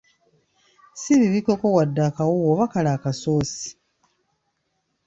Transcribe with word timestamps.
Si 1.01 1.11
bibikkeko 1.19 1.65
wadde 1.75 2.01
akawuuwo 2.09 2.49
oba 2.53 2.65
kale 2.73 2.89
akasoosi. 2.97 3.67